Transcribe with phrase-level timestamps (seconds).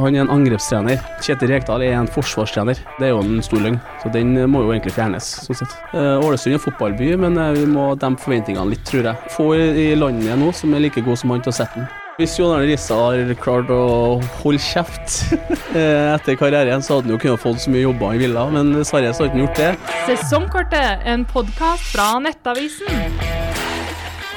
[0.00, 1.00] Han er en angrepstrener.
[1.24, 2.80] Kjetil Rekdal er en forsvarstrener.
[2.98, 5.30] Det er jo en stor løgn, så den må jo egentlig fjernes.
[5.46, 5.78] sånn sett.
[5.92, 9.32] Eh, Ålesund er en fotballby, men eh, vi må dempe forventningene litt, tror jeg.
[9.36, 11.90] Få i landet nå som er like god som han til å sette den.
[12.20, 15.30] Hvis John Arne Rissa har klart å holde kjeft
[15.78, 18.74] eh, etter karrieren, så hadde han jo kunnet fått så mye jobber han ville, men
[18.76, 19.94] dessverre så har han ikke gjort det.
[20.10, 23.39] Sesongkortet, en podkast fra Nettavisen.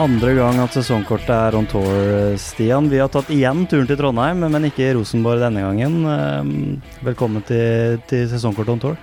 [0.02, 2.88] Andre gang at sesongkortet er on tour, Stian.
[2.90, 6.00] Vi har tatt igjen turen til Trondheim, men ikke Rosenborg denne gangen.
[6.10, 8.98] Eh, Velkommen til, til sesongkortet on tour.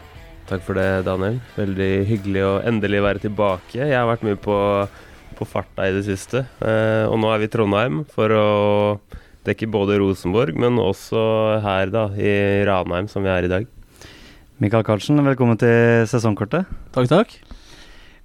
[0.51, 1.39] Takk for det, Daniel.
[1.55, 3.79] Veldig hyggelig å endelig være tilbake.
[3.79, 4.57] Jeg har vært mye på,
[5.39, 8.49] på farta i det siste, eh, og nå er vi i Trondheim for å
[9.47, 11.23] dekke både Rosenborg, men også
[11.65, 12.35] her da, i
[12.67, 13.71] Ranheim, som vi er i dag.
[14.61, 16.67] Mikael Karlsen, velkommen til sesongkortet.
[16.93, 17.39] Takk, takk.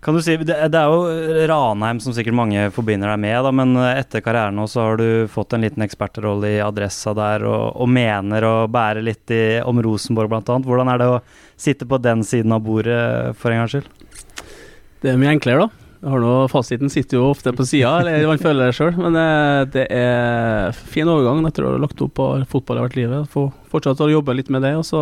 [0.06, 3.54] Kan du si, Det, det er jo Ranheim som sikkert mange forbinder deg med, da,
[3.58, 7.72] men etter karrieren nå så har du fått en liten ekspertrolle i Adressa der, og,
[7.82, 10.60] og mener å bære litt i, om Rosenborg bl.a.
[10.62, 11.24] Hvordan er det å
[11.58, 13.90] sitte på den siden av bordet for en gangs skyld?
[15.02, 15.86] Det er mye enklere, da.
[16.06, 18.94] Jeg har nå, Fasiten sitter jo ofte på sida, eller man føler det sjøl.
[19.00, 22.98] Men eh, det er fin overgang etter å ha lagt opp på fotball i hvert
[23.00, 23.32] livet.
[23.34, 24.76] Få fortsatt å jobbe litt med det.
[24.78, 25.02] Og så,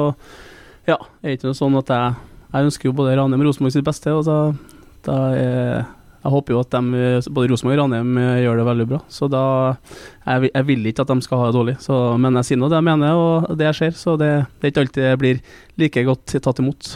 [0.88, 2.14] ja, er det ikke noe sånn at jeg,
[2.54, 4.16] jeg ønsker jo både Ranheim og Rosenborg sitt beste.
[4.16, 4.38] og da,
[5.06, 5.84] da er,
[6.24, 9.00] Jeg håper jo at de, både Rosenborg og Ranheim eh, gjør det veldig bra.
[9.12, 9.44] Så da
[10.24, 12.70] Jeg, jeg vil ikke at de skal ha det dårlig, så, men jeg sier nå
[12.72, 13.98] det jeg mener og det jeg ser.
[14.00, 15.44] Så det, det er ikke alltid det blir
[15.84, 16.94] like godt tatt imot.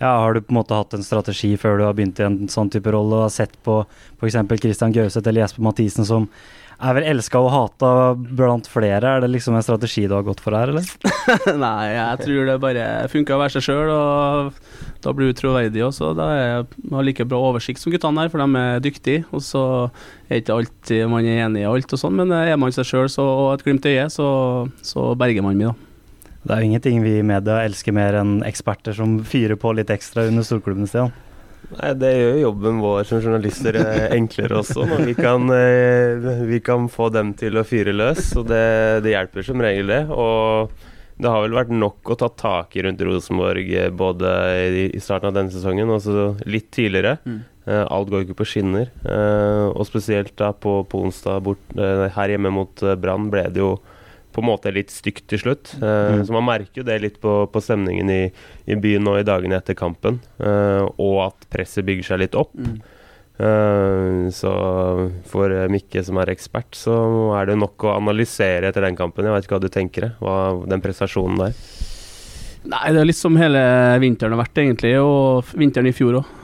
[0.00, 2.38] Ja, Har du på en måte hatt en strategi før du har begynt i en
[2.48, 3.82] sånn type rolle, og har sett på
[4.16, 4.38] f.eks.
[4.62, 6.30] Christian Gauseth eller Jesper Mathisen som
[6.80, 9.16] er vel elska og hata blant flere?
[9.16, 10.86] Er det liksom en strategi du har gått for her, eller?
[11.64, 15.84] Nei, jeg tror det bare funker å være seg sjøl, og da blir du troverdig
[15.86, 16.14] også.
[16.16, 16.64] Da er jeg
[16.94, 19.26] har like bra oversikt som guttene her, for de er dyktige.
[19.36, 19.62] Og så
[20.28, 23.08] er ikke alltid man er enig i alt og sånn, men er man seg sjøl
[23.20, 24.28] og et glimt i øyet, så,
[24.84, 25.86] så berger man mye, da.
[26.40, 29.90] Det er jo ingenting vi i media elsker mer enn eksperter som fyrer på litt
[29.92, 31.12] ekstra under storklubben, Stian.
[31.70, 36.46] Nei, Det gjør jo jobben vår som journalister eh, enklere også, når vi kan, eh,
[36.48, 38.32] vi kan få dem til å fyre løs.
[38.40, 38.64] Og det,
[39.04, 40.02] det hjelper som regel, det.
[40.10, 40.72] Og
[41.20, 44.34] det har vel vært nok å ta tak i rundt Rosenborg eh, både
[44.88, 47.18] i, starten av denne sesongen og så litt tidligere.
[47.24, 47.40] Mm.
[47.70, 48.88] alt går ikke på skinner.
[49.76, 53.74] Og spesielt da på, på onsdag bort, her hjemme mot Brann ble det jo
[54.30, 55.74] på en måte litt stygt til slutt.
[55.82, 56.24] Uh, Mm.
[56.26, 58.22] Så man merker jo det litt på, på stemningen i,
[58.66, 60.18] i byen nå i dagene etter kampen.
[60.40, 62.56] Uh, og at presset bygger seg litt opp.
[63.40, 64.50] Eh, så
[65.30, 66.96] for Mikke som er ekspert, så
[67.38, 69.24] er det nok å analysere etter den kampen.
[69.24, 70.34] Jeg vet ikke hva du tenker, hva,
[70.68, 71.56] den prestasjonen der.
[72.68, 73.62] Nei, det er litt som hele
[74.02, 76.34] vinteren har vært, egentlig, og vinteren i fjor òg.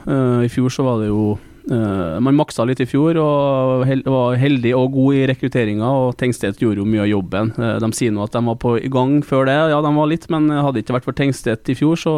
[0.47, 1.34] I fjor så var det jo
[1.66, 6.78] Man maksa litt i fjor og var heldig og god i rekrutteringa, og Tengstedt gjorde
[6.78, 7.50] jo mye av jobben.
[7.59, 10.28] Eh, de sier nå at de var på gang før det, ja de var litt,
[10.31, 12.15] men hadde ikke vært for Tengstedt i fjor, så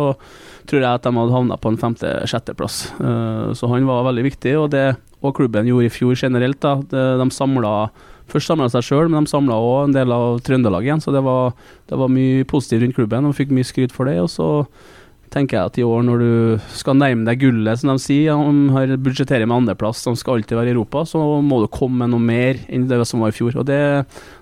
[0.68, 2.82] tror jeg at de hadde havna på en femte-sjetteplass.
[3.00, 4.86] Uh, så han var veldig viktig, og det
[5.18, 6.60] og klubben gjorde i fjor generelt.
[6.62, 6.76] da,
[7.18, 7.90] De samla
[8.28, 11.00] Først samla seg sjøl, men de samla òg en del av Trøndelag igjen.
[11.00, 11.54] Så det var,
[11.88, 14.18] det var mye positivt rundt klubben, og fikk mye skryt for det.
[14.20, 14.48] Og så
[15.32, 16.32] tenker jeg at i år, når du
[16.76, 20.58] skal nærme deg gullet, som de sier, om har budsjetterer med andreplass, som skal alltid
[20.58, 23.36] være i Europa, så må du komme med noe mer enn det som var i
[23.36, 23.56] fjor.
[23.60, 23.78] Og det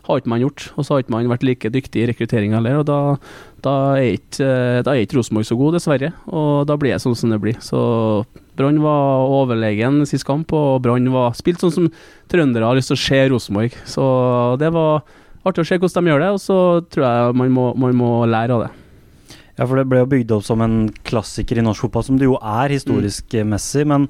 [0.06, 0.68] har ikke man gjort.
[0.76, 3.00] Og så har ikke man vært like dyktig i rekruttering heller, og da,
[3.66, 4.50] da er ikke,
[4.82, 6.12] er ikke Rosenborg så god, dessverre.
[6.30, 7.60] Og da blir det sånn som det blir.
[7.64, 7.80] Så
[8.56, 11.92] Brann var overlegen sist kamp, og Brann var spilt sånn som
[12.32, 13.76] trøndere har lyst til å se Rosenborg.
[13.90, 14.06] Så
[14.62, 15.04] det var
[15.46, 16.58] artig å se hvordan de gjør det, og så
[16.90, 18.74] tror jeg man må, man må lære av det.
[19.56, 22.26] Ja, for det ble jo bygd opp som en klassiker i norsk fotball, som det
[22.28, 23.48] jo er historisk Mm.
[23.54, 23.86] messig.
[23.86, 24.08] Men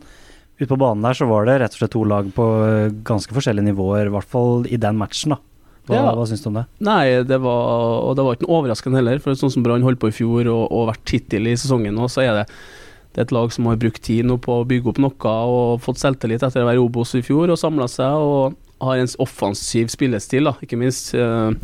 [0.59, 3.31] ute på banen der så var det rett og slett to lag på eh, ganske
[3.33, 5.39] forskjellige nivåer, i hvert fall i den matchen, da.
[5.87, 6.15] Hva, Ja.
[6.17, 6.67] hva syns du om det?
[6.81, 9.21] Nei, det var, og det var ikke noe overraskende heller.
[9.21, 12.09] For sånn som Brann holdt på i fjor og, og vært hittil i sesongen nå,
[12.11, 12.47] så er det,
[13.15, 15.15] det er et lag som har brukt tid nå på å bygge opp noe
[15.47, 19.07] og fått selvtillit etter å være Obos i fjor og samla seg og har en
[19.23, 21.15] offensiv spillestil, da, ikke minst.
[21.15, 21.55] eh, eh,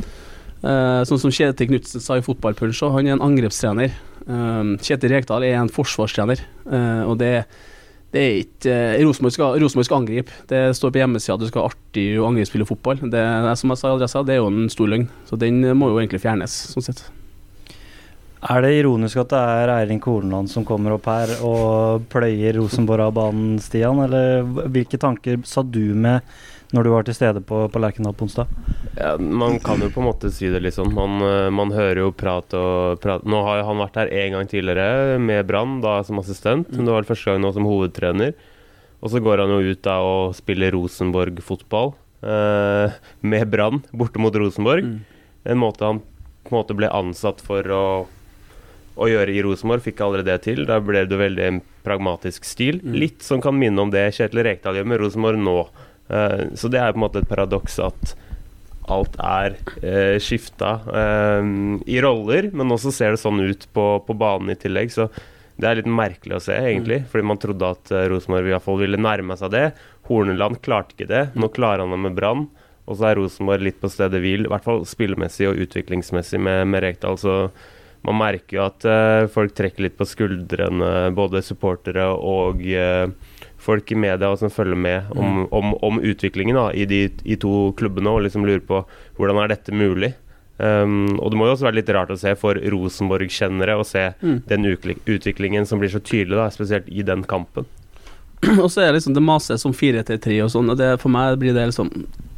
[0.63, 3.95] sånn som Kjetil Knutsen sa i Fotballpunch, han er en angrepstrener.
[4.23, 7.35] Eh, Kjetil Rekdal er en forsvarstrener, eh, og det
[8.13, 10.35] det er ikke eh, Rosenborg skal, skal angripe.
[10.45, 13.01] Det står på hjemmesida at du skal ha artig å angrepsspille fotball.
[13.09, 13.23] Det,
[13.57, 15.07] som jeg sa i adressa, det er jo en stor løgn.
[15.25, 17.01] Så den må jo egentlig fjernes, sånn sett.
[18.53, 23.07] Er det ironisk at det er Eirin Kornland som kommer opp her og pløyer Rosenborg
[23.07, 24.05] av banen, Stian?
[24.05, 26.21] Eller hvilke tanker sa du med
[26.73, 28.51] når du var til stede på, på Lerkendal på onsdag?
[28.97, 30.93] Ja, man kan jo på en måte si det litt sånn.
[30.97, 33.27] Man, eh, man hører jo prat og prat.
[33.29, 36.73] Nå har jo han vært her en gang tidligere med Brann, da som assistent.
[36.73, 38.33] Men det var første gang nå som hovedtrener.
[39.03, 41.93] Og så går han jo ut da og spiller Rosenborg-fotball
[42.23, 44.89] eh, med Brann borte mot Rosenborg.
[45.43, 46.01] En måte han
[46.43, 47.85] på en måte ble ansatt for å,
[48.97, 50.65] å gjøre i Rosenborg, fikk aldri det til.
[50.69, 52.81] Da ble det veldig en pragmatisk stil.
[52.83, 52.97] Mm.
[52.99, 55.59] Litt som kan minne om det Kjetil Rekdal gjør med Rosenborg nå.
[56.09, 58.15] Eh, så det er på en måte et paradoks at
[58.91, 61.53] alt er eh, skifta eh,
[61.87, 64.91] i roller, men også ser det sånn ut på, på banen i tillegg.
[64.95, 65.09] Så
[65.63, 67.03] det er litt merkelig å se, egentlig.
[67.11, 69.67] Fordi man trodde at uh, Rosenborg i hvert fall ville nærme seg det.
[70.09, 71.27] Horneland klarte ikke det.
[71.39, 72.49] Nå klarer han det med Brann.
[72.89, 76.65] Og så er Rosenborg litt på stedet hvil, i hvert fall spillemessig og utviklingsmessig med,
[76.73, 77.21] med Rekdal.
[77.21, 77.37] Så
[78.03, 83.07] man merker jo at uh, folk trekker litt på skuldrene, både supportere og uh,
[83.63, 87.71] folk i media som følger med om, om, om utviklingen da, i de i to
[87.79, 88.83] klubbene, og liksom lurer på
[89.19, 90.13] hvordan er dette mulig.
[90.63, 94.03] Um, og det må jo også være litt rart å se for Rosenborg-kjennere å se
[94.23, 94.43] Mm.
[94.47, 94.67] den
[95.09, 97.65] utviklingen som blir så tydelig, da, spesielt i den kampen.
[98.63, 101.39] Og så er det liksom det mases om 4-3 og sånn, og det, for meg
[101.39, 101.91] blir det liksom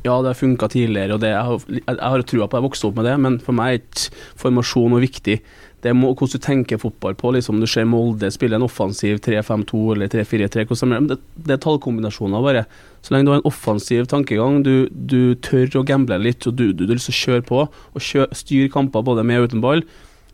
[0.05, 2.67] Ja, det har funka tidligere, og det, jeg, har, jeg har trua på at jeg
[2.67, 4.11] vokste opp med det, men for meg er ikke
[4.43, 5.39] formasjon noe viktig.
[5.85, 7.31] Det er hvordan du tenker fotball på.
[7.37, 10.65] liksom Du ser Molde spille en offensiv 3-5-2 eller 3-4-3.
[10.65, 12.63] de- Det, det er tallkombinasjoner, bare.
[13.05, 16.73] Så lenge du har en offensiv tankegang, du, du tør å gamble litt, og du,
[16.73, 19.51] du, du har lyst til å kjøre på og kjø, styre kamper både med og
[19.53, 19.85] uten ball.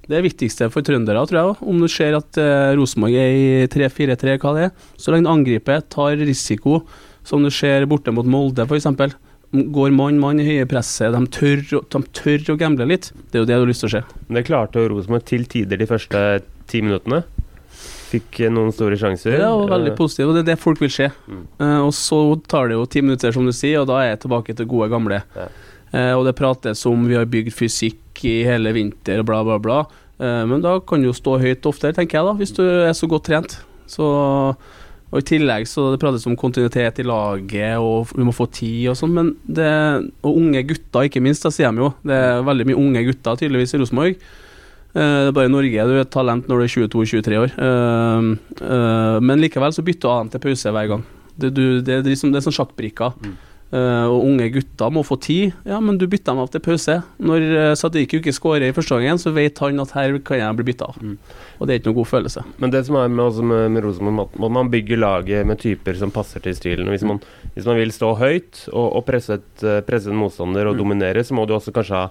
[0.07, 1.57] Det er viktigste for trøndere, tror jeg.
[1.67, 4.71] Om du ser at eh, Rosenborg er i 3-4-3, hva det er.
[4.99, 6.85] Så lenge du angriper, tar risiko,
[7.27, 8.87] som du ser borte mot Molde f.eks.
[9.51, 13.11] Går mann-mann i høye presset, de tør, de tør å gamble litt.
[13.31, 14.03] Det er jo det du har lyst til å se.
[14.29, 16.21] Men det klarte Rosenborg til tider de første
[16.71, 17.25] ti minuttene.
[18.11, 19.35] Fikk eh, noen store sjanser.
[19.39, 21.09] Det var veldig positiv, positivt, og det er det folk vil se.
[21.27, 21.43] Mm.
[21.67, 22.21] Eh, og så
[22.51, 24.91] tar det jo ti minutter, som du sier, og da er jeg tilbake til gode
[24.93, 25.23] gamle.
[25.35, 25.49] Ja.
[25.91, 29.59] Eh, og det prates om vi har bygd fysikk i hele vinter og bla, bla,
[29.63, 29.81] bla.
[30.21, 32.95] Eh, men da kan du jo stå høyt oftere, tenker jeg, da, hvis du er
[32.97, 33.59] så godt trent.
[33.91, 34.07] Så,
[35.11, 38.93] og I tillegg så det prates om kontinuitet i laget, og vi må få tid
[38.93, 39.17] og sånn.
[39.17, 39.71] Men det,
[40.23, 41.91] og unge gutter, ikke minst, da sier de jo.
[42.07, 44.21] Det er veldig mye unge gutter tydeligvis i Rosenborg.
[44.91, 47.55] Eh, Det er bare i Norge du er et talent når du er 22-23 år.
[47.59, 48.31] Eh,
[48.63, 51.05] eh, men likevel så bytter du av dem til pause hver gang.
[51.41, 53.19] Det, du, det, er liksom, det er sånn sjakkbrikker.
[53.19, 53.37] Mm.
[53.71, 55.53] Eh, og unge gutter må få tid.
[55.69, 56.97] Ja, men du bytter dem av til pause.
[57.23, 60.57] Når uh, Sadiq ikke skårer i første gangen, så vet han at her kan jeg
[60.59, 60.97] bli bytta av.
[60.99, 61.15] Mm.
[61.61, 62.43] Og det er ikke noen god følelse.
[62.59, 65.59] Men det som er med, også med, med Rosenborg, at man- bygge bygger laget med
[65.63, 66.89] typer som passer til stilen.
[66.91, 67.21] Hvis man,
[67.55, 70.79] hvis man vil stå høyt og, og presse, et, eh, presse en motstander og Mm.
[70.83, 72.05] dominere, så må du også kanskje ha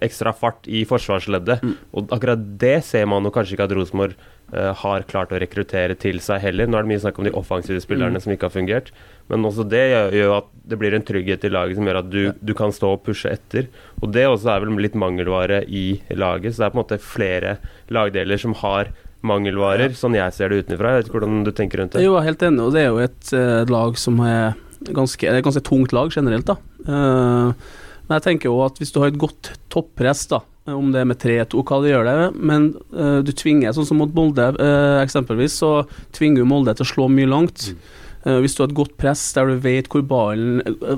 [0.00, 1.62] ekstra fart i forsvarsleddet.
[1.62, 1.74] Mm.
[1.92, 4.14] Og akkurat det ser man jo kanskje ikke at Rosenborg
[4.54, 6.66] eh, har klart å rekruttere til seg heller.
[6.66, 8.22] Nå er det mye snakk om de offensive spillerne Mm.
[8.24, 8.92] som ikke har fungert.
[9.28, 9.82] Men også det
[10.14, 12.92] gjør, at det blir en trygghet i laget som gjør at du, du kan stå
[12.94, 13.66] og pushe etter.
[14.00, 16.54] Og det også er vel litt mangelvare i laget.
[16.54, 17.56] Så det er på en måte flere
[17.90, 18.92] lagdeler som har
[19.26, 20.92] mangelvarer, sånn jeg ser det utenfra.
[20.92, 22.02] Jeg vet ikke hvordan du tenker rundt det.
[22.04, 24.54] Jeg er jo helt enig, og det er jo et uh, lag som er
[24.94, 26.56] ganske, er et ganske tungt lag generelt, da.
[26.86, 27.72] Eh,
[28.06, 30.40] men jeg tenker jo at hvis du har et godt toppress, da,
[30.74, 34.00] om det er med 3-2, hva det gjør det, men uh, du tvinger, sånn som
[34.02, 35.70] mot Molde uh, eksempelvis, så
[36.16, 37.70] tvinger jo Molde til å slå mye langt.
[38.26, 40.56] Eh, hvis du har et godt press der du vet hvor ballen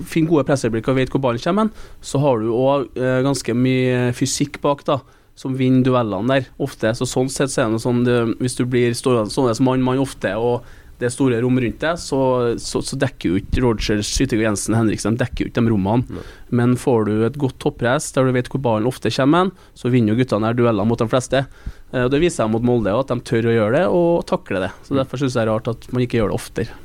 [0.08, 1.68] Finn gode presseøyeblikk og vet hvor ballen kommer,
[2.00, 5.02] så har du òg ganske mye fysikk bak, da.
[5.38, 6.94] Som vinner duellene der, ofte.
[6.96, 10.00] Så sånn sett så er det sånn det, Hvis du blir stående sånn som mann-mann
[10.02, 10.64] ofte, og
[10.98, 12.20] det er store rom rundt deg, så,
[12.58, 16.18] så, så dekker jo ikke Rogers, og Jensen Henriksen dekker jo ikke de rommene.
[16.18, 16.24] Nei.
[16.58, 19.92] Men får du et godt toppress der du vet hvor ballen ofte kommer, hen, så
[19.94, 21.44] vinner jo guttene her dueller mot de fleste.
[21.92, 24.64] Eh, og Det viser jeg mot Molde, at de tør å gjøre det og takle
[24.66, 24.74] det.
[24.88, 26.84] Så Derfor syns jeg det er rart at man ikke gjør det oftere.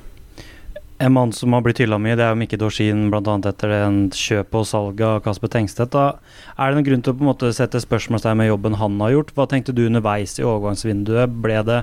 [1.02, 3.34] En mann som har blitt hylla mye, det er jo Mikke Dorsin, bl.a.
[3.50, 5.92] etter en kjøp og salg av Kasper Tengstedt.
[5.92, 6.20] Da
[6.54, 9.16] er det noen grunn til å på en måte sette spørsmålstegn med jobben han har
[9.18, 9.34] gjort?
[9.36, 11.34] Hva tenkte du underveis i overgangsvinduet?
[11.44, 11.82] Ble det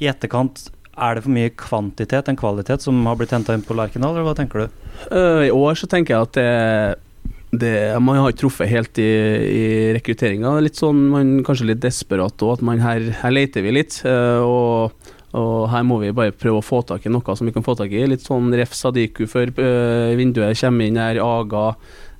[0.00, 3.76] i etterkant Er det for mye kvantitet enn kvalitet som har blitt henta inn på
[3.76, 4.84] Lerkendal, eller hva tenker du?
[5.10, 9.10] Uh, I år så tenker jeg at det, det Man har ikke truffet helt i,
[9.48, 9.64] i
[9.96, 10.54] rekrutteringa.
[10.62, 13.98] Litt sånn, kanskje litt desperat òg, at man her, her leter vi litt.
[14.06, 17.54] Uh, og, og her må vi bare prøve å få tak i noe som vi
[17.54, 18.06] kan få tak i.
[18.06, 21.72] Litt sånn Ref Sadiku før eh, vinduet kommer inn her, Aga.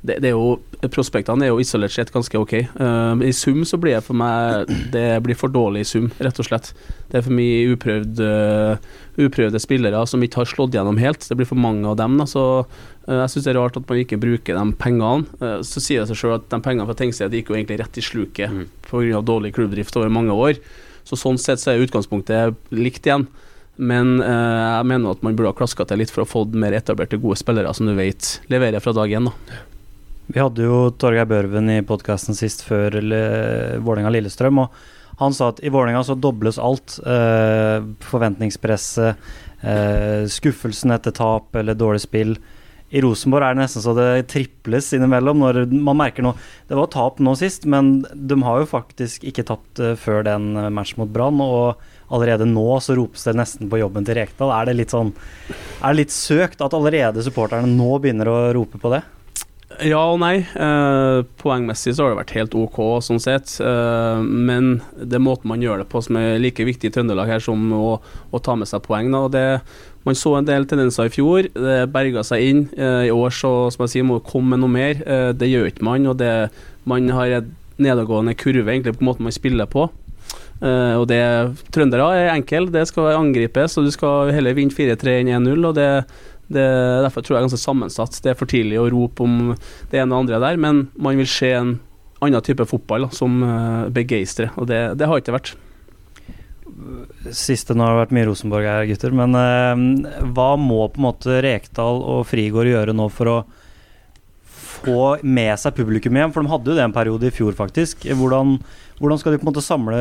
[0.04, 0.58] Det, det er jo,
[0.92, 2.52] prospektene er jo isolert sett ganske ok.
[2.60, 6.40] Eh, I sum så blir det for meg Det blir for dårlig i sum, rett
[6.42, 6.74] og slett.
[7.08, 8.76] Det er for mye uprøvd, uh,
[9.16, 11.24] uprøvde spillere som ikke har slått gjennom helt.
[11.24, 12.18] Det blir for mange av dem.
[12.20, 15.24] Da, så uh, jeg syns det er rart at man ikke bruker de pengene.
[15.40, 18.00] Uh, så sier det seg sjøl at de pengene fra Tengsted gikk jo egentlig rett
[18.00, 18.66] i sluket Mm.
[18.90, 19.22] pga.
[19.24, 20.60] dårlig klubbdrift over mange år.
[21.08, 23.24] Så sånn sett så er utgangspunktet likt igjen.
[23.76, 27.18] Men jeg mener at man burde ha klaska til litt for å få mer etablerte,
[27.18, 29.26] gode spillere som du vet leverer fra dag én.
[29.32, 29.56] da.
[30.26, 35.60] Vi hadde jo Torgeir Børven i podkasten sist før eller, Vålerenga-Lillestrøm, og han sa at
[35.62, 36.96] i Vålerenga så dobles alt.
[37.06, 39.20] Eh, forventningspresset,
[39.62, 42.34] eh, skuffelsen etter tap eller dårlig spill.
[42.94, 45.38] I Rosenborg er det nesten så det triples innimellom.
[45.42, 46.36] Når man merker noe
[46.68, 50.54] Det var tap nå sist, men de har jo faktisk ikke tapt uh, før den
[50.72, 51.40] matchen mot Brann.
[51.40, 51.76] Og
[52.10, 54.52] allerede nå så ropes det nesten på jobben til Rekdal.
[54.54, 55.12] Er det litt sånn
[55.82, 59.02] Er det litt søkt at allerede supporterne nå begynner å rope på det?
[59.82, 60.36] Ja og nei.
[60.44, 63.56] Eh, poengmessig så har det vært helt OK, sånn sett.
[63.58, 67.32] Eh, men det er måten man gjør det på som er like viktig i Trøndelag
[67.32, 67.96] her som å,
[68.30, 69.10] å ta med seg poeng.
[69.34, 69.44] Det,
[70.06, 71.50] man så en del tendenser i fjor.
[71.50, 72.62] Det berga seg inn.
[72.76, 75.02] Eh, I år så som jeg sier, må det komme med noe mer.
[75.02, 76.06] Eh, det gjør ikke man.
[76.12, 76.32] og det,
[76.84, 79.88] Man har en nedadgående kurve egentlig på måten man spiller på.
[80.62, 81.20] Uh, og det
[81.74, 85.66] Trøndere er enkle, det skal angripes, og du skal heller vinne 4-3 enn 1-0.
[85.66, 85.88] og det
[86.52, 86.64] det,
[87.04, 88.20] derfor tror jeg er ganske sammensatt.
[88.22, 89.54] Det er for tidlig å rope om
[89.90, 91.76] det ene og andre der, men man vil se en
[92.24, 95.54] annen type fotball da, som uh, begeistrer, og det, det har ikke vært.
[97.34, 99.12] Siste nå har det vært mye Rosenborg her, gutter.
[99.14, 103.36] Men eh, hva må på en måte Rekdal og Frigård gjøre nå for å
[104.84, 106.32] få med seg publikum igjen?
[106.34, 108.08] For de hadde jo det en periode i fjor, faktisk.
[108.18, 108.56] Hvordan,
[108.98, 110.00] hvordan skal de på en måte samle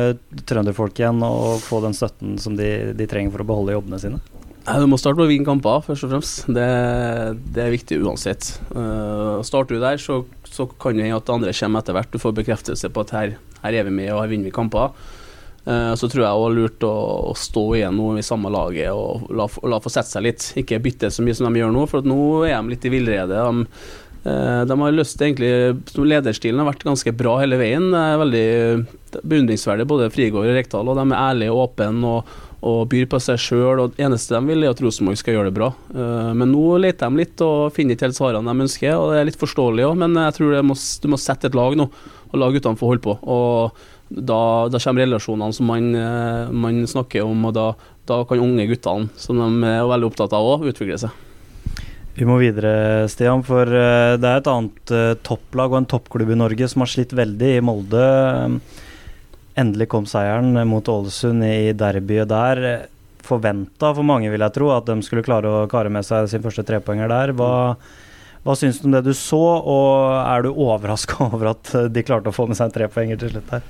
[0.50, 4.20] trønderfolk igjen og få den støtten som de, de trenger for å beholde jobbene sine?
[4.64, 6.46] Du må starte med å vinne kamper, først og fremst.
[6.48, 6.68] Det,
[7.52, 8.46] det er viktig uansett.
[8.72, 12.08] Uh, starter du der, så, så kan det hende at andre kommer etter hvert.
[12.14, 14.94] Du får bekreftelse på at her, her er vi med og her vinner vi kamper.
[15.68, 16.94] Uh, så tror jeg det er lurt å,
[17.32, 20.48] å, stå igjen nå i samme laget og la, la få sette seg litt.
[20.64, 22.18] Ikke bytte så mye som de gjør nå, for nå
[22.48, 23.44] er de litt i villrede.
[23.44, 23.68] De,
[24.24, 27.92] uh, de har lyst til egentlig Lederstilen har vært ganske bra hele veien.
[27.92, 28.48] Det er veldig
[29.20, 30.88] beundringsverdig, både Frigård og Rekdal.
[30.88, 32.16] og De er ærlige og åpne.
[32.16, 33.82] og og byr på seg sjøl.
[33.92, 35.70] Det eneste de vil, er at Rosenborg skal gjøre det bra.
[35.92, 39.18] Uh, men nå leter de litt og finner ikke helt svarene de ønsker, og det
[39.20, 39.98] er litt forståelig òg.
[40.00, 41.88] Men jeg tror må, du må sette et lag nå,
[42.30, 43.18] og la guttene få holde på.
[43.20, 44.40] Og da,
[44.72, 47.68] da kommer relasjonene som man, uh, man, snakker om, og da,
[48.08, 51.20] da kan unge guttene, som de er veldig opptatt av òg, utvikle seg.
[52.14, 56.40] Vi må videre, Stian, for uh, det er et annet topplag og en toppklubb i
[56.40, 58.08] Norge som har slitt veldig i Molde.
[59.54, 62.64] Endelig kom seieren mot Ålesund i derbyet der.
[63.24, 66.42] Forventa for mange, vil jeg tro, at de skulle klare å kare med seg sin
[66.44, 67.32] første trepoenger der.
[67.38, 67.52] Hva,
[68.44, 72.32] hva syns du om det du så, og er du overraska over at de klarte
[72.32, 73.64] å få med seg en trepoenger til slutt her?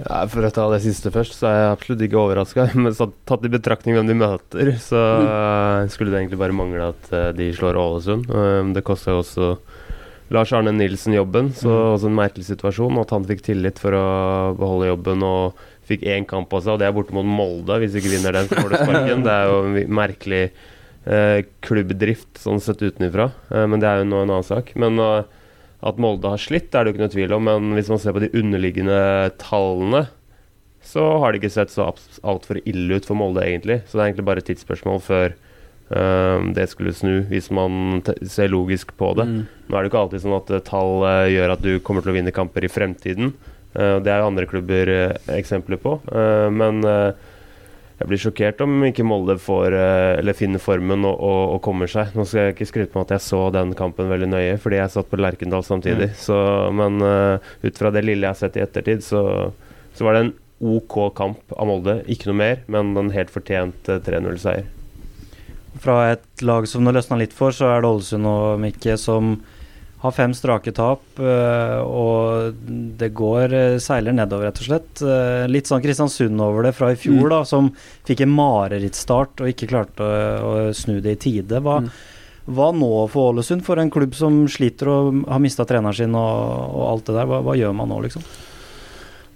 [0.00, 2.66] Ja, for å ta det siste først, så er jeg absolutt ikke overraska.
[2.82, 5.92] Men tatt i betraktning hvem de møter, så mm.
[5.94, 8.26] skulle det egentlig bare mangle at eh, de slår Ålesund.
[8.34, 9.52] Um, det koster jo også
[10.30, 11.50] Lars Arne Nilsen-jobben.
[11.58, 11.92] Så mm.
[11.96, 13.00] også en merkelig situasjon.
[13.02, 14.06] At han fikk tillit for å
[14.58, 15.60] beholde jobben og
[15.90, 17.80] fikk én kamp på seg, og det er borte mot Molde.
[17.82, 19.24] Hvis du ikke vinner den, så får du sparken.
[19.26, 24.08] Det er jo en merkelig eh, klubbdrift sånn sett utenfra, eh, men det er jo
[24.12, 24.70] nå en annen sak.
[24.78, 25.26] Men uh,
[25.86, 27.50] at Molde har slitt, er det jo ikke noe tvil om.
[27.50, 29.00] Men hvis man ser på de underliggende
[29.42, 30.06] tallene,
[30.84, 31.90] så har det ikke sett så
[32.22, 33.82] altfor ille ut for Molde, egentlig.
[33.86, 35.34] Så det er egentlig bare et tidsspørsmål før
[35.90, 39.26] det skulle snu, hvis man ser logisk på det.
[39.26, 39.40] Mm.
[39.70, 42.10] Nå er det ikke alltid sånn at uh, tall uh, gjør at du kommer til
[42.10, 43.34] å vinne kamper i fremtiden.
[43.76, 44.90] Uh, det er jo andre klubber
[45.30, 45.98] eksempler på.
[46.50, 46.82] men
[48.00, 49.74] jeg blir sjokkert om ikke Molde får,
[50.22, 52.14] eller finner formen og, og, og, kommer seg.
[52.16, 54.94] Nå skal jeg ikke skryte på at jeg så den kampen veldig nøye, fordi jeg
[54.94, 56.08] satt på Lerkendal samtidig.
[56.14, 56.18] Mm.
[56.18, 56.40] Så,
[56.72, 59.22] men ut fra det lille jeg har sett i ettertid, så,
[59.92, 60.34] så var det en
[60.72, 62.00] OK kamp av Molde.
[62.08, 64.64] Ikke noe mer, men en helt fortjent 3-0-seier.
[65.78, 69.36] Fra et lag som det løsna litt for, så er det Ålesund og Mikke som
[70.00, 71.02] har fem strake tap.
[71.20, 72.54] Eh, og
[73.00, 75.02] det går eh, seiler nedover, rett og slett.
[75.04, 77.32] Eh, litt sånn Kristiansund over det fra i fjor, mm.
[77.34, 77.68] da, som
[78.08, 81.60] fikk en marerittstart og ikke klarte å, å, snu det i tide.
[81.60, 81.90] Hva, mm.
[82.48, 86.32] hva, nå for Ålesund, for en klubb som sliter og har mista treneren sin og,
[86.70, 87.28] og, alt det der?
[87.28, 88.24] Hva, hva, gjør man nå, liksom?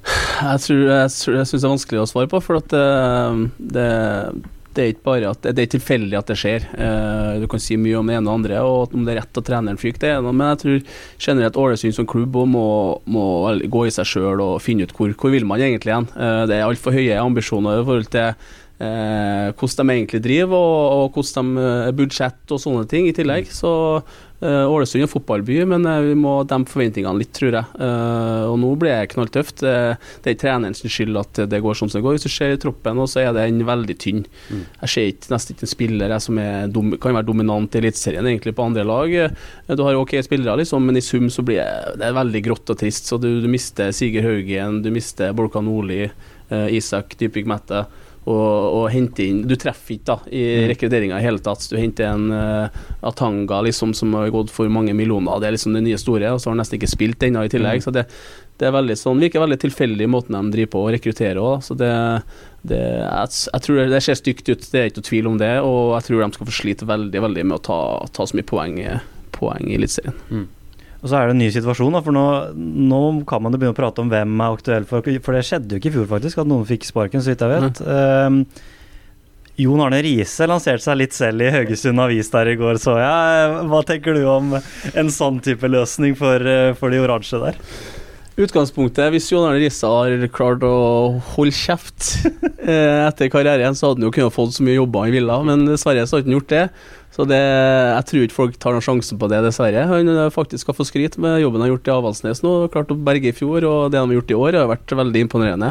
[0.04, 2.88] Jeg tror jeg, jeg syns det er vanskelig å svare på, for at det,
[3.76, 3.88] det
[4.74, 6.66] det er ikke bare at det er tilfeldig at det skjer.
[6.74, 9.40] Uh, du kan si mye om det ene og andre, og om det er rett
[9.40, 12.66] at treneren fyker, det er men jeg tror generelt Ålesund som klubb må,
[13.06, 13.24] må,
[13.70, 16.10] gå i seg sjøl og finne ut hvor, hvor vil man egentlig igjen.
[16.16, 20.84] Uh, det er altfor høye ambisjoner i forhold til uh, hvordan de egentlig driver, og,
[20.98, 23.50] og hvordan de budsjett og sånne ting i tillegg.
[23.54, 23.72] Så
[24.44, 27.78] Ålesund er fotballby, men uh, vi må dempe forventningene litt, tror jeg.
[27.80, 29.62] Uh, og nå blir det knalltøft.
[29.64, 32.18] Det er ikke trenerens skyld at det går som det går.
[32.18, 34.22] Hvis du ser i troppen, så er den veldig tynn.
[34.50, 34.62] Mm.
[34.84, 36.40] Jeg ser ikke, nesten ikke en spiller som
[36.74, 39.16] dom, kan være dominant i Eliteserien, egentlig, på andre lag.
[39.66, 42.80] du har ok spillere, liksom, men i sum så blir det, det veldig grått og
[42.80, 43.08] trist.
[43.10, 46.06] Så du, du mister Siger Haugen, du mister Bolka Nordli,
[46.76, 47.86] Isak Dypvik Mette
[48.30, 50.68] og, hente inn Du treffer ikke da i mm.
[50.70, 51.66] rekrutteringa i hele tatt.
[51.70, 55.76] Du henter en uh, Atanga liksom, som har gått for mange millioner, det er liksom
[55.76, 57.82] det nye store, og så har han nesten ikke spilt ennå i tillegg.
[57.82, 57.84] Mm.
[57.84, 58.06] Så det,
[58.56, 61.64] det, er veldig sånn, virker veldig tilfeldig måten de driver på å rekruttere òg.
[61.66, 61.92] Så det,
[62.64, 65.54] det jeg, jeg, tror det ser stygt ut, det er ikke noe tvil om det.
[65.64, 67.80] Og jeg tror de skal få slite veldig veldig med å ta,
[68.14, 68.80] ta så mye poeng
[69.34, 70.46] poeng i Eliteserien.
[71.04, 73.76] Og så er det en ny situasjon, da, for nå, nå kan man jo begynne
[73.76, 76.40] å prate om hvem er aktuell for For det skjedde jo ikke i fjor, faktisk,
[76.40, 77.82] at noen fikk sparken, så vidt jeg vet.
[77.84, 78.38] Um,
[79.61, 83.52] Jon Arne Riise lanserte seg litt selv i Haugesund Avis der i går, så jeg.
[83.70, 87.61] Hva tenker du om en sånn type løsning for, eh, for de oransje der?
[88.34, 92.16] Utgangspunktet, hvis Jon Arne Riise har klart å holde kjeft
[92.64, 95.68] eh, etter karrieren, så hadde han jo kunnet fått så mye jobber han ville, men
[95.68, 96.64] dessverre så har han ikke gjort det.
[97.14, 99.85] Så det, jeg tror ikke folk tar noen sjanse på det, dessverre.
[99.87, 102.54] Han faktisk skal få skryt med jobben han har gjort i Avaldsnes nå.
[102.75, 105.23] Klart å berge i fjor, og det han har gjort i år, har vært veldig
[105.28, 105.71] imponerende.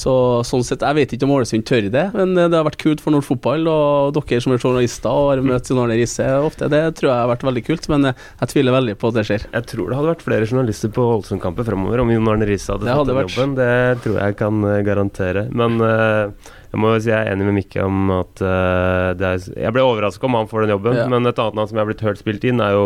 [0.00, 0.12] Så
[0.46, 3.12] sånn sett, Jeg vet ikke om Ålesund tør det, men det har vært kult for
[3.12, 3.66] norsk fotball.
[3.68, 7.18] Og dere som er journalister og har møtt Jon Arne Riise ofte, det tror jeg
[7.18, 7.88] har vært veldig kult.
[7.92, 9.44] Men jeg tviler veldig på at det skjer.
[9.52, 12.88] Jeg tror det hadde vært flere journalister på Ålesund-kamper fremover om Jon Arne Riise hadde
[12.88, 13.58] fått den jobben.
[13.60, 15.44] Det tror jeg kan eh, garantere.
[15.52, 19.26] Men eh, jeg må jo si jeg er enig med Mikke om at uh, det
[19.26, 21.08] er Jeg ble overraska om han får den jobben, Ja.
[21.10, 22.84] men et annet navn som jeg har blitt hørt spilt inn, er jo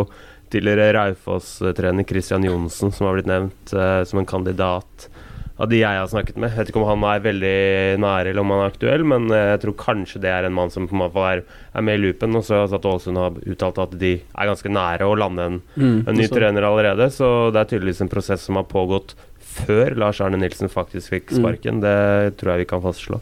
[0.50, 5.08] tidligere Raufoss-trener Christian Johnsen, som har blitt nevnt uh, som en kandidat
[5.56, 6.50] av de jeg har snakket med.
[6.50, 7.58] Jeg vet ikke om han er veldig
[8.02, 10.72] nære eller om han er aktuell, men eh, jeg tror kanskje det er en mann
[10.74, 11.42] som på en måte er,
[11.78, 12.34] er med i loopen.
[12.34, 16.08] Og så sett Ålesund har uttalt at de er ganske nære å lande en Mm,
[16.10, 20.18] en ny trener allerede, så det er tydeligvis en prosess som har pågått før Lars
[20.20, 21.38] Arne Nilsen faktisk fikk Mm.
[21.38, 21.80] sparken.
[21.86, 23.20] Det tror jeg vi kan fastslå.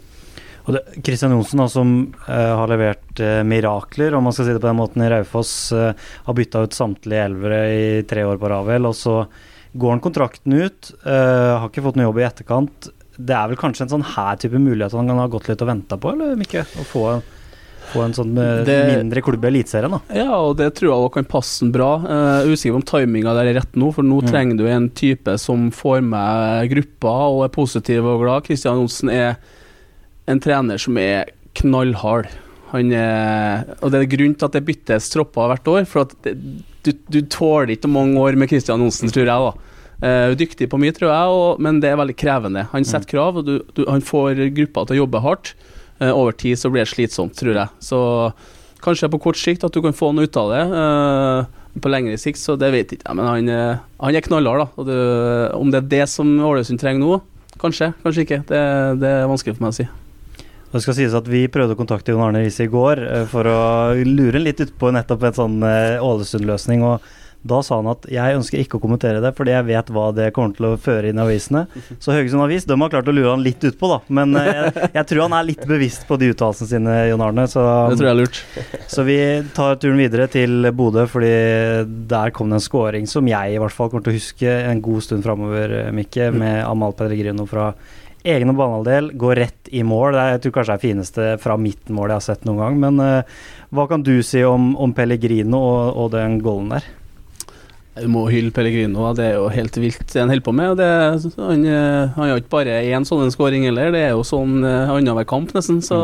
[0.65, 1.89] Og det, Christian Johnsen, da, som
[2.27, 5.51] uh, har levert uh, mirakler, om man skal si det på den måten, i Raufoss,
[5.75, 5.91] uh,
[6.23, 9.17] har bytta ut samtlige elvere i tre år på Ravel, og så
[9.75, 10.91] går han kontrakten ut.
[11.03, 12.87] har ikke fått noe jobb i etterkant.
[13.17, 15.69] Det er vel kanskje en sånn her type mulighet han kan ha gått litt og
[15.71, 16.61] venta på, eller Mikke?
[16.61, 17.01] Å få,
[17.89, 19.99] få en sånn Det- mindre klubb i Eliteserien, da.
[20.13, 21.89] Ja, og det tror jeg kan passe han bra.
[22.05, 24.29] Uh, usikker om timinga der er rett nå, for nå Mm.
[24.29, 28.45] trenger du en type som får med gruppa og er positiv og glad.
[28.45, 29.37] Kristian Johnsen er
[30.29, 32.29] en trener som er knallhard.
[32.73, 36.15] Han er, og det er grunnen til at det byttes tropper hvert år, for at
[36.25, 36.33] det,
[36.83, 39.51] du, du tåler ikke mange år med Kristian Johnsen, tror jeg.
[39.51, 39.69] da.
[40.03, 42.65] Uh, dyktig på mye, tror jeg, og, men det er veldig krevende.
[42.73, 45.53] Han setter krav, og du, du, han får gruppa til å jobbe hardt.
[46.01, 47.83] Uh, over tid så blir det slitsomt, tror jeg.
[47.85, 47.99] Så
[48.83, 50.63] kanskje på kort sikt at du kan få noe ut av det.
[50.73, 54.61] Uh, på lengre sikt, så det vet jeg ikke men han, eh, han er knallhard,
[54.61, 54.67] da.
[54.77, 54.99] Og det,
[55.57, 57.17] om det er det som Ålesund trenger nå,
[57.61, 58.41] kanskje, kanskje ikke.
[58.49, 58.61] Det,
[59.01, 59.87] det er vanskelig for meg å si.
[60.73, 63.45] Det skal sies at Vi prøvde å kontakte Jon Arne Riise i går eh, for
[63.49, 63.59] å
[64.07, 66.81] lure litt utpå nettopp en sånn eh, Ålesund-løsning.
[66.87, 67.03] og
[67.45, 70.29] Da sa han at jeg ønsker ikke å kommentere det, fordi jeg vet hva det
[70.33, 71.65] kommer til å føre inn i avisene.
[72.01, 73.99] Så Haugesund Avis de har klart å lure han litt utpå, da.
[74.15, 77.45] Men eh, jeg, jeg tror han er litt bevisst på de uttalelsene sine, Jon Arne.
[77.51, 78.43] Så, Det tror jeg er lurt.
[78.95, 79.17] så vi
[79.53, 81.33] tar turen videre til Bodø, fordi
[82.15, 84.81] der kom det en scoring som jeg i hvert fall kommer til å huske en
[84.89, 87.73] god stund framover, Mikke, med Amal Pellegrino fra
[88.23, 89.11] egen banehalvdel.
[89.19, 90.15] Går rett i mål.
[90.15, 92.81] Det er, jeg tror kanskje det er fineste fra midtmål jeg har sett noen gang.
[92.81, 93.37] Men eh,
[93.75, 96.91] hva kan du si om, om Pellegrino og, og den goalen der?
[97.93, 100.79] Du må hylle Pellegrino, det er jo helt vilt det han holder på med.
[100.79, 100.89] Det,
[101.37, 104.89] han, eh, han har ikke bare én sånn skåring heller, det er jo sånn eh,
[104.89, 105.77] annenhver kamp, nesten.
[105.85, 105.99] Så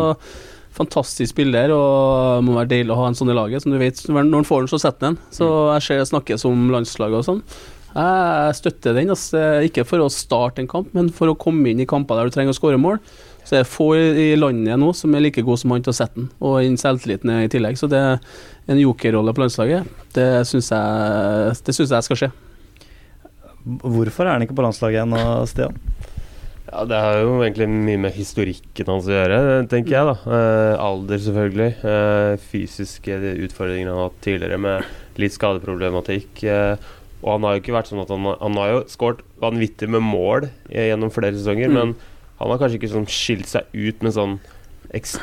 [0.77, 3.65] fantastisk spiller, og det må være deilig å ha en sånn i laget.
[3.65, 5.33] Som du vet, når han får den, så setter han den.
[5.33, 7.41] Så jeg ser det snakkes om landslaget og sånn.
[7.89, 11.81] Jeg støtter den, altså, ikke for å starte en kamp, men for å komme inn
[11.81, 12.99] i kamper der du trenger å skåre mål.
[13.43, 15.97] Så det er få i landet nå som er like gode som han til å
[15.97, 17.79] sette den, og den selvtilliten er i tillegg.
[17.79, 18.19] Så det er
[18.69, 19.89] en jokerrolle på landslaget.
[20.13, 22.31] Det syns jeg, det synes jeg skal skje.
[23.65, 25.81] Hvorfor er han ikke på landslaget ennå, Stian?
[26.69, 29.39] Ja, Det har jo egentlig mye med historikken hans å gjøre,
[29.71, 30.05] tenker jeg.
[30.11, 31.69] da eh, Alder, selvfølgelig.
[31.81, 36.43] Eh, fysiske utfordringer han har hatt tidligere med litt skadeproblematikk.
[36.45, 36.91] Eh,
[37.23, 40.01] og han har jo ikke vært sånn at han, han har jo skåret vanvittig med
[40.01, 41.73] mål gjennom flere sesonger, Mm.
[41.73, 41.95] men
[42.39, 44.39] han har kanskje ikke sånn skilt seg ut med sånn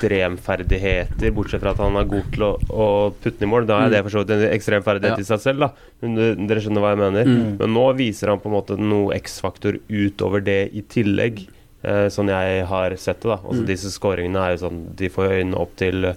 [0.07, 2.87] ekstremferdigheter, bortsett fra at han er god til å, å
[3.23, 3.67] putte den i mål.
[3.67, 3.91] Da er Mm.
[3.93, 5.23] det for så vidt en ekstremferdighet Ja.
[5.25, 5.71] i seg selv, da.
[6.03, 7.25] Men Dere skjønner hva jeg mener?
[7.25, 7.59] Mm.
[7.59, 11.49] Men nå viser han på en måte noe X-faktor utover det i tillegg,
[11.83, 13.29] eh, sånn jeg har sett det.
[13.29, 13.67] da Altså Mm.
[13.67, 16.15] Disse scoringene er jo sånn De får øynene opp til,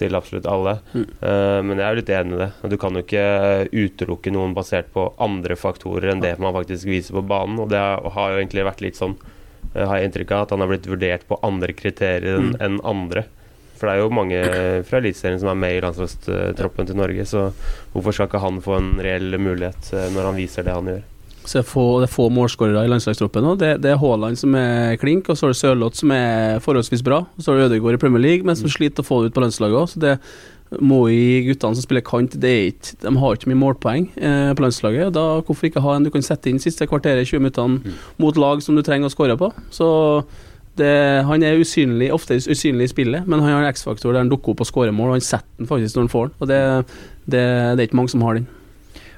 [0.00, 0.78] til absolutt alle.
[0.94, 1.06] Mm.
[1.22, 2.50] Uh, men jeg er litt enig i det.
[2.72, 3.24] Du kan jo ikke
[3.72, 7.60] utelukke noen basert på andre faktorer enn det man faktisk viser på banen.
[7.62, 9.18] Og det har jo egentlig vært litt sånn,
[9.74, 12.80] uh, har jeg inntrykk av, at han har blitt vurdert på andre kriterier enn Mm.
[12.84, 13.26] andre.
[13.80, 14.38] For det er jo mange
[14.84, 17.46] fra Eliteserien som er med i landslagstroppen til Norge, så
[17.94, 21.06] hvorfor skal ikke han få en reell mulighet eh, når han viser det han gjør?
[21.48, 23.56] Så få, det er få målskårere i landslagstroppen nå.
[23.58, 27.02] Det, det er Haaland som er klink, og så er det Sørloth som er forholdsvis
[27.06, 27.22] bra.
[27.24, 29.38] Og så er det Ødegaard i Premier League, men som sliter å få det ut
[29.38, 29.88] på landslaget òg.
[29.90, 30.18] Så det
[30.78, 34.52] må i guttene som spiller kant det er ikke, De har ikke mye målpoeng eh,
[34.54, 35.10] på landslaget.
[35.16, 38.62] Da Hvorfor ikke ha en du kan sette inn siste kvarteret, 20 minuttene, mot lag
[38.62, 39.50] som du trenger å skåre på?
[39.74, 39.88] Så
[40.78, 40.92] det,
[41.26, 44.54] han er usynlig, ofte usynlig i spillet, men han har en X-faktor der han dukker
[44.54, 46.36] opp og skårer mål, og han setter den faktisk når han får den.
[46.38, 46.60] Og det,
[47.26, 48.46] det, det er ikke mange som har den.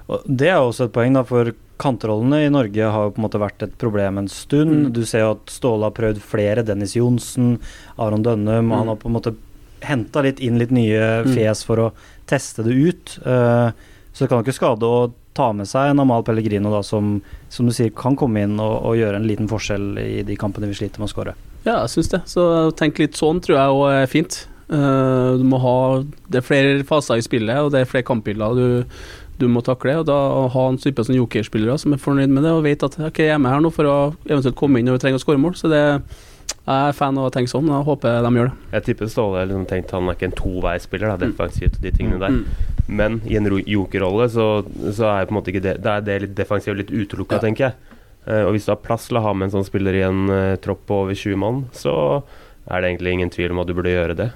[0.08, 3.26] Og det er også et poeng, da, for kantrollene i Norge har jo på en
[3.26, 4.88] måte vært et problem en stund.
[4.88, 4.92] Mm.
[4.92, 6.64] Du ser jo at Ståle har prøvd flere.
[6.66, 7.56] Dennis Johnsen,
[7.98, 8.68] Aron Dønnum.
[8.68, 8.76] Mm.
[8.76, 9.35] Han har på en måte
[9.82, 11.35] henta litt inn litt nye Mm.
[11.35, 11.92] fjes for å
[12.30, 13.18] teste det ut.
[13.26, 13.72] Uh,
[14.12, 17.22] så det kan jo ikke skade å ta med seg en Amal Pellegrino da, som,
[17.48, 20.68] som du sier kan komme inn og, og gjøre en liten forskjell i de kampene
[20.68, 21.35] vi sliter med å skåre.
[21.64, 22.20] Ja, jeg syns det.
[22.28, 22.44] Så
[22.78, 24.46] tenk litt sånn tror jeg òg er fint.
[24.72, 28.54] Uh, du må ha Det er flere faser i spillet, og det er flere kampbilder
[28.56, 28.85] du,
[29.42, 29.98] du må takle.
[30.00, 32.83] Og da å ha en type sånn jokerspillere som er fornøyd med det og vet
[32.87, 33.96] at ok, jeg er med her nå for å
[34.28, 35.57] eventuelt komme inn når vi trenger å skåre mål.
[35.59, 35.83] Så det
[36.62, 38.59] jeg er fan av å tenke sånn, og håper de gjør det.
[38.76, 42.20] Jeg tipper Ståle liksom tenkte han er ikke en toveispiller, da, defensivt og de tingene
[42.22, 42.37] der.
[42.37, 42.92] Mm.
[43.00, 44.46] Men i en ro- jokerrolle så,
[44.94, 47.42] så er på en måte ikke det Da er det litt defensivt litt utelukka, Ja.
[47.42, 47.98] tenker jeg.
[48.28, 50.22] Eh, og hvis du har plass til å ha med en sånn spiller i en
[50.31, 51.96] eh, tropp på over 20 mann, så
[52.70, 54.28] er det egentlig ingen tvil om at du burde gjøre det.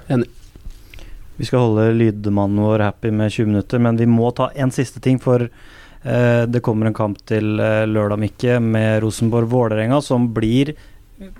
[1.37, 5.01] Vi skal holde lydmannen vår happy med 20 minutter, men vi må ta en siste
[5.03, 5.19] ting.
[5.21, 10.73] For eh, det kommer en kamp til eh, lørdag, Mikke, med Rosenborg-Vålerenga, som blir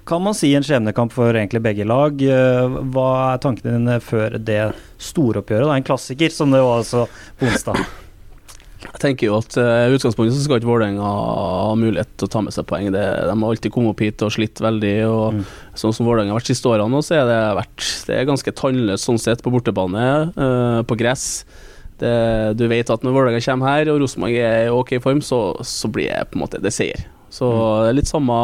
[0.09, 2.21] kan man si en skjebnekamp for egentlig begge lag.
[2.21, 4.61] Eh, Hva er tankene dine før det
[4.97, 5.69] storoppgjøret?
[5.69, 5.77] da?
[5.77, 7.05] En klassiker, som det var altså
[7.37, 7.85] på onsdag.
[8.77, 12.31] Jeg tenker jo at eh, i utgangspunktet så skal ikke Vålerenga ha mulighet til å
[12.33, 12.91] ta med seg poeng.
[12.93, 14.97] Det, de har alltid kommet opp hit og slitt veldig.
[15.09, 15.41] og Mm.
[15.77, 18.53] Sånn som Vålerenga har vært siste årene nå, så er det vært Det er ganske
[18.57, 20.05] tannløst sånn sett på bortebane,
[20.37, 21.45] uh, på gress.
[21.99, 22.13] Det,
[22.57, 25.89] du vet at når Vålerenga kommer her og Rosenborg er i ok form, så, så
[25.89, 27.05] blir det på en måte det seier.
[27.33, 27.47] Så
[27.83, 28.35] det er litt samme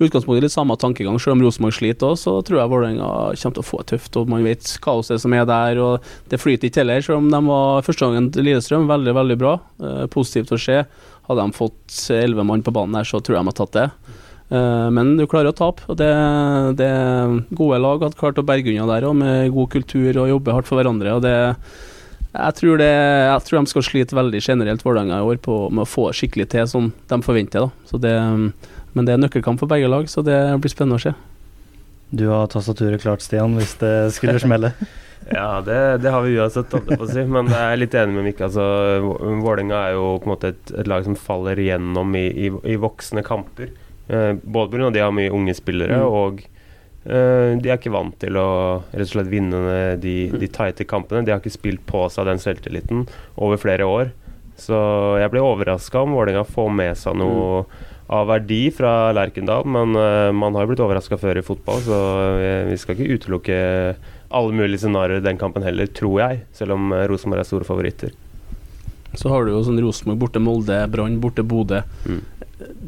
[0.00, 1.18] utgangspunktet, litt samme tankegang.
[1.20, 4.18] Selv om Rosenborg sliter òg, så tror jeg Vålerenga kommer til å få det tøft.
[4.20, 7.04] Og man vet kaoset som er der, og det flyter ikke heller.
[7.04, 9.54] Selv om de var første gangen til Lillestrøm, veldig, veldig bra.
[9.82, 10.82] Eh, positivt å se.
[11.28, 13.88] Hadde de fått elleve mann på banen her, så tror jeg de har tatt det.
[14.52, 16.10] Eh, men du klarer å tape, og det,
[16.80, 16.92] det
[17.56, 20.68] gode lag har klart å berge unna der òg, med god kultur og jobbe hardt
[20.68, 21.16] for hverandre.
[21.16, 21.36] og det
[22.32, 25.84] jeg tror, det, jeg tror de skal slite veldig generelt Vålerenga i år på, med
[25.84, 27.66] å få skikkelig til som de forventer.
[27.66, 27.88] Da.
[27.90, 28.14] Så det,
[28.92, 31.12] men det er nøkkelkamp for begge lag, så det blir spennende å se.
[32.12, 34.72] Du har tastaturet klart, Stian, hvis det skulle smelle.
[35.30, 37.22] Ja, det, det har vi uansett, holdt jeg på å si.
[37.30, 38.48] Men jeg er litt enig med Mikke.
[38.48, 38.64] Altså,
[39.38, 42.74] Vålerenga er jo på en måte et, et lag som faller gjennom i, i, i
[42.82, 43.70] voksne kamper.
[44.10, 44.88] Eh, både pga.
[44.96, 46.08] de har mye unge spillere, Mm.
[46.10, 46.42] og
[47.02, 48.48] de er ikke vant til å
[48.92, 49.58] rett og slett vinne
[49.98, 51.24] de, de tighte kampene.
[51.26, 54.12] De har ikke spilt på seg den selvtilliten over flere år.
[54.60, 54.76] Så
[55.18, 57.64] jeg blir overraska om Vålerenga får med seg noe
[58.12, 62.00] av verdi fra Lerkendal, men eh, man har jo blitt overraska før i fotball, så
[62.36, 63.60] vi, vi skal ikke utelukke
[64.32, 67.68] alle mulige scenarioer i den kampen heller, tror jeg, selv om eh, Rosenborg er store
[67.68, 68.12] favoritter.
[69.16, 71.82] Så har du jo sånn Rosenborg borte Molde, Brann borte Bodø.
[72.04, 72.20] Mm.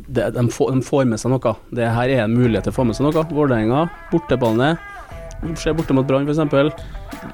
[0.06, 1.54] Det, de, får, de får med seg noe.
[1.74, 3.24] Det her er en mulighet til å få med seg noe.
[3.32, 4.74] Vålerenga, bortebane.
[5.60, 6.84] Se borte mot Brann, f.eks.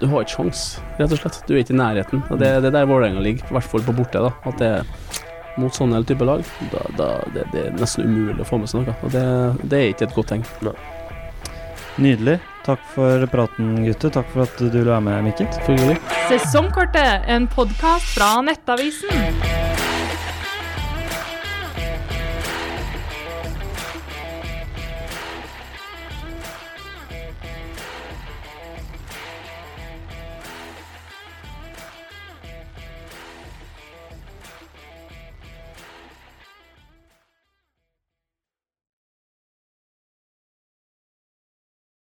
[0.00, 0.62] Du har ikke sjans,
[0.98, 1.40] rett og slett.
[1.46, 2.22] Du er ikke i nærheten.
[2.30, 4.22] Og Det det er der Vålerenga ligger, i hvert fall på borte.
[4.22, 4.72] da At det
[5.58, 8.86] mot sånne type lag, da, da det, det er nesten umulig å få med seg
[8.86, 8.96] noe.
[9.04, 9.24] Og det,
[9.66, 10.46] det er ikke et godt tegn.
[12.00, 12.38] Nydelig.
[12.64, 14.12] Takk for praten, gutter.
[14.14, 15.48] Takk for at du ville være med, Mikkel.
[16.30, 19.29] Sesongkortet, en podkast fra Nettavisen.